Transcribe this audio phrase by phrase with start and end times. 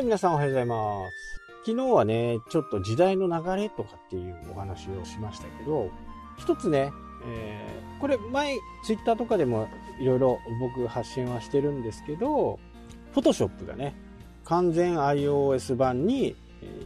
[0.00, 1.40] はい、皆さんおはようございます。
[1.66, 5.90] 昨日はね、ちょっと時代の流れとかっていうお話をしましたけど、
[6.38, 6.90] 一つね、
[7.26, 9.68] えーこれ前、ツイッターとかでも
[10.00, 12.58] いろいろ僕発信はしてるんですけど、
[13.12, 13.94] フォトショップがね、
[14.46, 16.34] 完全 iOS 版に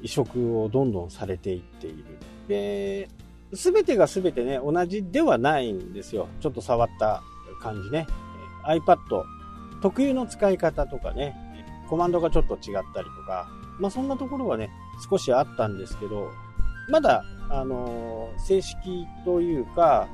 [0.00, 2.04] 移植をどんどんされていっている。
[2.48, 3.10] で、
[3.52, 6.28] すべてがすべてね、同じではないんですよ。
[6.40, 7.22] ちょっと触った
[7.60, 8.06] 感じね。
[8.64, 8.96] iPad
[9.82, 11.36] 特有の使い方とかね、
[11.92, 14.70] コマンドがちょっと違ったりとか、まあそんなところはね、
[15.10, 16.30] 少しあったんですけど、
[16.88, 20.08] まだ、あのー正式というか、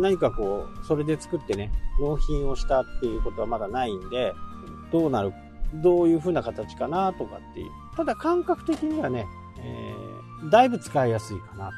[0.00, 4.32] 何かこう、それで作ってね、納品をしたっていうことはまだないんで、
[4.90, 5.32] どうなる、
[5.74, 7.70] どういう風な形かなとかっていう。
[7.96, 9.24] ただ感覚的にはね、
[9.60, 11.72] えーだいぶ使いやすいかなと。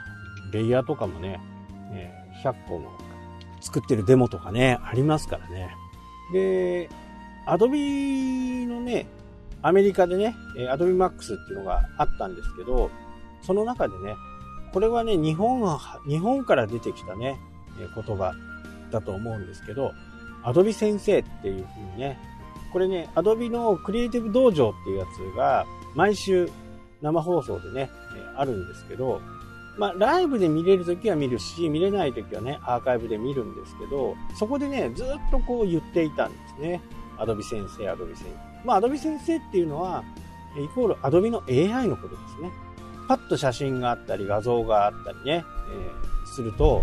[0.57, 1.39] レイヤーとかもね、
[1.93, 2.93] えー100個も
[3.61, 5.77] 作ってるデモとかね、ありますからね。
[6.33, 6.89] で、
[7.45, 9.07] アドビのね、
[9.65, 12.91] アメリカでね、えー Adobe Max っていうのがあったんですけど、
[13.41, 14.15] その中でね、
[14.75, 17.41] これはね、日本は、日本から出てきたね、
[17.81, 18.35] え言葉
[18.91, 19.93] だと思うんですけど、
[20.45, 22.19] Adobe 先生っていう風にね、
[22.75, 26.51] これね、Adobe のクリエイティブ道場っていうやつが、毎週
[27.01, 27.91] 生放送でね、
[28.37, 29.23] あるんですけど、
[29.79, 36.83] まあ、ライブで見れるときは見るし、見れないときはね、アーカイブで見るんですけど、そこでね、ずっとこう言っていたんですね。
[37.19, 38.54] アドビ先生、アドビ先生。
[38.65, 40.05] まあ、アドビ先生っていうのは、
[40.57, 42.51] イコールアドビの AI のことですね。
[43.09, 46.83] パッと写真があったり、画像があったりね、えーすると、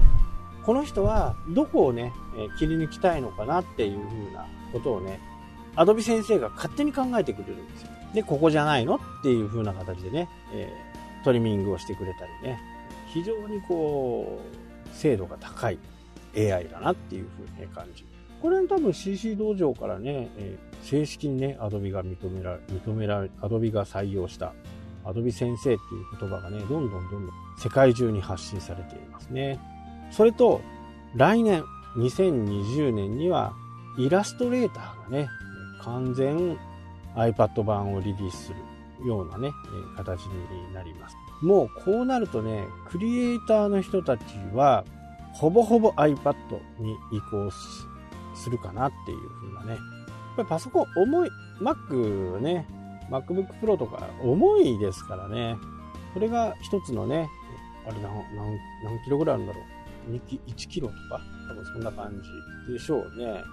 [0.64, 5.20] この人はどこをね、えー切り抜きたいのかなっていうふうなことをね、
[5.76, 7.90] アドビ先生が勝手に考えてくれるんですよ。
[8.14, 12.60] で、ここじゃないのっていう風な形でね、えートリミングをしてくれたりね、
[13.14, 15.78] 非常にこう、精度が高い
[16.36, 18.06] AI だなっていう風に、感じ。
[18.42, 24.54] これ多分 CC 道場からね、えー正式にね、アドビが認められ、認められ、アドビが採用した、
[25.06, 25.78] アドビ先生っていう
[26.20, 29.60] 言葉がね、どんどんどんどん世界中に発信されていますね。
[30.12, 30.62] それと、
[31.16, 31.64] 来年、
[31.98, 33.54] 2020年には、
[33.98, 35.30] イラストレーターがね、
[35.82, 36.58] 完全
[37.16, 38.54] iPad 版をリリースす
[39.02, 39.52] るようなね、
[39.98, 41.16] 形になります。
[41.42, 44.24] もうこうなるとね、クリエイターの人たち
[44.54, 44.86] は、
[45.34, 46.36] ほぼほぼ iPad
[46.80, 47.88] に移行す
[48.42, 49.74] するかなっていう風なね。
[49.74, 49.80] やっ
[50.38, 51.30] ぱりパソコン重い、
[51.62, 52.68] Mac ね、
[53.10, 55.58] MacBook Pro とか重いですからね。
[56.14, 57.30] それが一つのね、
[57.86, 59.62] あれ何何何キロぐらいあるんだろ
[60.10, 60.12] う。
[60.12, 62.12] 2キ1キロとか多分そんな感
[62.68, 63.44] じでしょうね。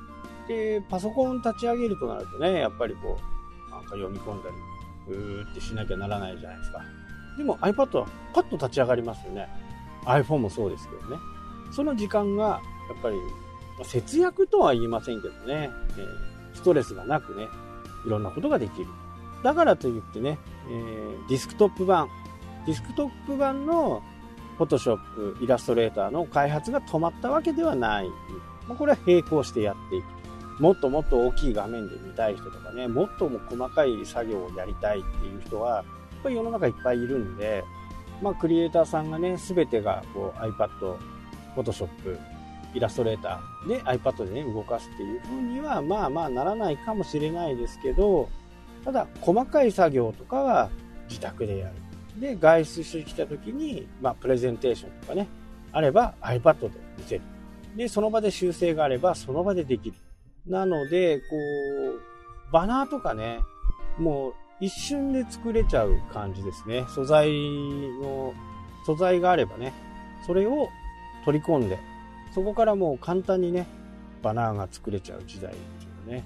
[0.48, 3.18] で、パソコン立ち上げるとなるとね、やっぱりこ
[3.68, 4.48] う、なんか読み込んだ
[5.08, 6.80] り、うーってしなきゃならないじゃないですか。
[7.36, 9.48] でも iPad はパッと立ち上がりますよね。
[10.04, 11.16] iPhone もそうですけどね。
[11.70, 12.44] その時間が、
[12.88, 13.16] やっぱり、
[13.84, 16.06] 節約とは言いませんけどね、え
[16.54, 17.48] ストレスがなくね、
[18.06, 18.86] いろんなことができる。
[19.42, 22.08] だからといってね、えーディスクトップ版、
[22.66, 24.02] ディスクトップ版の
[24.58, 28.08] Photoshop、イラストレーターの開発が止まったわけではない。
[28.76, 30.62] これは並行してやっていく。
[30.62, 35.84] もっともっと大きい画面で見たい人とかね、もっとも細かい作業をやりたいっていう人は、やっ
[36.24, 37.64] ぱり世の中いっぱいいるんで、
[38.20, 40.96] まあ、クリエイターさんがね、すべてがこう iPad、
[41.54, 41.88] Photoshop、
[42.78, 48.28] イラストレーターで iPad でね、動かすっていう風には、まあまあならないかもしれないですけど、
[48.84, 50.70] ただ、細かい作業とかは
[51.08, 51.74] 自宅でやる。
[52.20, 55.28] で、外出してきた時に、まあ、プレゼンテーションとかね、
[55.72, 57.22] あれば iPad で見せる。
[57.76, 59.96] で、その場で修正があれば、その場でできる。
[60.46, 61.24] なので、こ
[62.48, 63.40] う、バナーとかね、
[63.98, 66.84] もう一瞬で作れちゃう感じですね。
[66.94, 67.28] 素材
[68.00, 68.32] の、
[68.86, 69.72] 素材があればね、
[70.26, 70.68] それを
[71.24, 71.78] 取り込んで、
[72.38, 73.66] そこからもう簡単にね、
[74.22, 76.24] バナーが作れちゃう時代っていうね。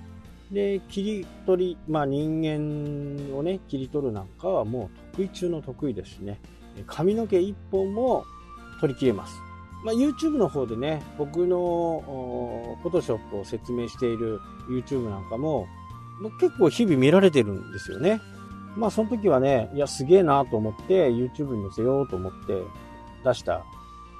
[0.50, 6.38] で、切り取り、まあ人間をね、切り取るなんかはもう得意中の得意ですしね。
[6.86, 8.26] 髪の毛一本も
[8.78, 9.40] 取り切れます。
[9.86, 14.38] まあ、YouTube の方でね、僕のお Photoshop を説明している
[14.68, 15.66] YouTube なんかも、
[16.38, 18.20] 結構日々見られてるんですよね。
[18.76, 22.62] まあその時はね、いやすげえなと思って YouTube に載せようと思って
[23.24, 23.64] 出した、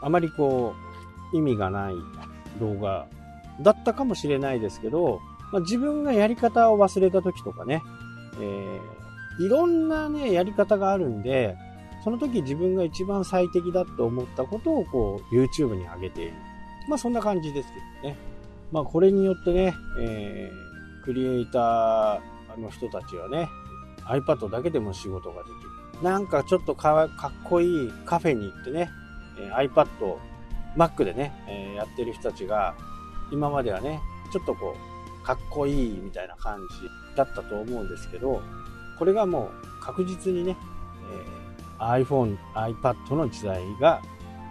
[0.01, 0.92] あまりこう
[1.33, 1.95] 意味がない
[2.61, 3.07] 動画
[3.61, 5.21] だったかもしれないですけど、
[5.53, 7.83] まあ、自分がやり方を忘れた時とかね、
[8.41, 9.03] えー
[9.39, 11.57] いろんなね、やり方があるんで、
[12.05, 16.35] その時自分が一番最適だと思ったことをこう YouTube に上げている。
[16.89, 17.69] まあそんな感じです
[18.03, 18.19] けどね。
[18.71, 23.49] まあこれによってね、えークリエイターの人たちはね、
[24.05, 26.03] iPad だけでも仕事ができる。
[26.05, 28.91] なんかちょっとかっこいいカフェに行ってね、
[29.41, 29.87] えー iPad、
[30.77, 32.75] Mac でね、えーやってる人たちが、
[33.31, 34.01] 今まではね、
[34.33, 34.77] ちょっとこ
[35.23, 38.43] う、かっこいいみたいな感じだったと思うんですけど、
[38.99, 40.57] これがもう確実にね、
[41.79, 44.01] えー、iPhone、iPad の時代が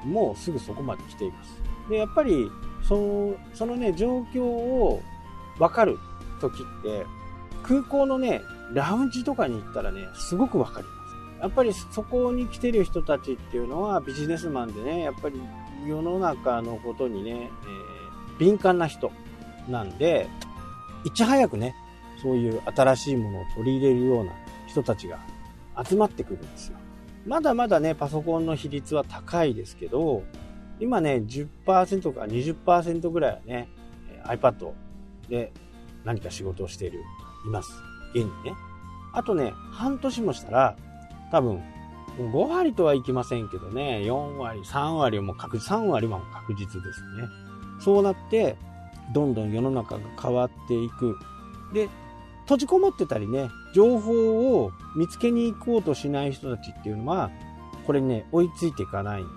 [0.03, 1.61] もうすぐそこまで来ています。
[1.89, 2.51] で、やっぱり、
[2.83, 5.01] そのそのね、状況を
[5.57, 5.97] 分かる
[6.39, 7.05] 時って、
[7.63, 8.41] 空港のね、
[8.73, 10.93] ラウンジとかに行ったらね、すごく分かりま
[11.39, 11.41] す。
[11.41, 15.41] やっぱりそこに来てる人たちっていうのはビジネスマンでね、やっぱり
[15.85, 19.11] 世の中のことにね、えー、敏感な人
[19.69, 20.27] なんで、
[21.03, 21.75] いち早くね、
[22.21, 24.33] そういう新しいものを取り入れるような
[24.67, 25.19] 人たちが
[25.83, 26.77] 集まってくるんですよ。
[27.25, 30.23] まだまだね、パソコンの比率は高いですけど、
[30.79, 33.69] 今ね、10%か20%ぐらいはね、
[34.25, 34.71] iPad
[35.29, 35.51] で
[36.03, 37.01] 何か仕事をしている、
[37.45, 37.71] います。
[38.13, 38.53] 現にね。
[39.13, 40.75] あとね、半年もしたら、
[41.31, 41.61] 多分、
[42.17, 47.27] 5割とはいきませんけどね、4割、3割も確実、3割も確実ですね。
[47.79, 48.57] そうなって、
[49.13, 51.17] どんどん世の中が変わっていく。
[51.73, 51.89] で、
[52.43, 57.31] 閉じこもってたりね、情報を見つけに行こうとしない人たちっていうのは、
[57.87, 59.29] これね、追いついていかないんで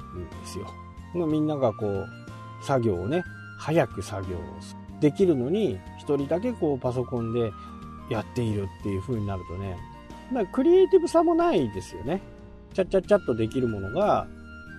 [0.44, 0.66] すよ。
[1.14, 2.08] みんながこう、
[2.60, 3.22] 作業をね、
[3.58, 4.40] 早く作業を
[5.00, 7.52] できるのに、一人だけこうパソコンで
[8.10, 9.76] やっているっていう風になるとね、
[10.52, 12.20] クリエイティブさもないですよね。
[12.74, 14.26] ちゃっちゃっちゃっとできるものが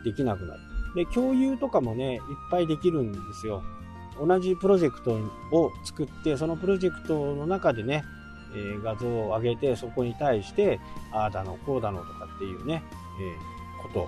[0.03, 0.59] できなくなる。
[0.95, 3.63] で、共有とかもね、いっぱいできるんですよ。
[4.19, 5.17] 同じプロジェクト
[5.51, 8.03] を作って、そのプロジェクトの中でね、
[8.55, 10.79] えー、画像を上げて、そこに対して、
[11.11, 12.83] ああだの、こうだのとかっていうね、
[13.19, 14.07] えー、こと。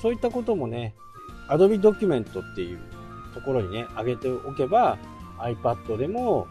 [0.00, 0.94] そういったこともね、
[1.48, 2.78] Adobe Document っていう
[3.34, 4.96] ところにね、上げておけば、
[5.38, 6.46] iPad でも、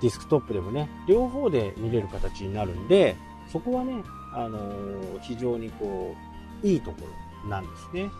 [0.00, 3.16] ディスクトップでもね、両方で見れる形になるんで、
[3.50, 4.02] そこはね、
[4.32, 6.25] あのー、非常にこう、
[6.62, 6.98] いいとこ
[7.44, 8.10] ろなんですね。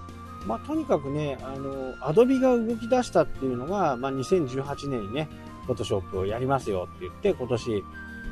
[0.46, 5.28] まあ、とにかくね、あの、アドビが動き出したっていうのが、まあ、2018年にね、
[5.66, 7.84] フォトショップをやりますよって言って、今年、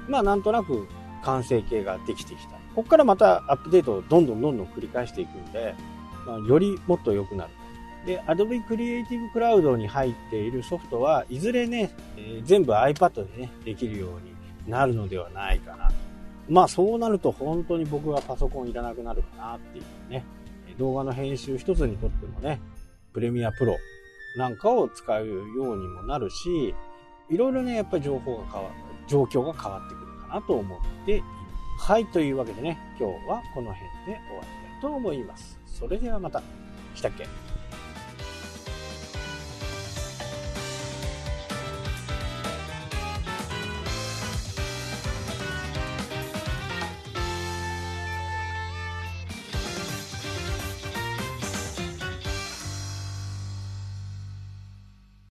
[0.08, 0.86] まあ、なんとなく
[1.24, 2.54] 完成形ができてきた。
[2.74, 5.74] ここからまたアップデートをどんどんどんどん繰り返していくんで、
[6.26, 7.50] まあ、よりもっと良くなる。
[8.06, 16.03] で、Adobe Creative Cloud に入っているソフトはいずれね、えー、全部 iPad でね、できるようになるのではないかなと。
[16.48, 20.24] まあそうなると本当に僕はパソコンいらなくなるかなっていうね。
[20.78, 22.60] 動画の編集一つにとってもね、
[23.12, 23.76] プレミアプロ
[24.36, 25.34] なんかを使うよ
[25.74, 26.74] うにもなるし、
[27.30, 28.74] いろいろね、やっぱり情報が変わる、
[29.06, 31.24] 状況が変わってくるかなと思っている。
[31.78, 35.60] はい、というわけでね、今日はこの辺で終わりたいと思います。
[35.66, 36.42] それではまた。
[36.96, 37.24] したっけ？